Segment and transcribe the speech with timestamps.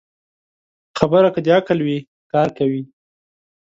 [0.97, 1.97] خبره که د عقل وي،
[2.31, 2.83] کار کوي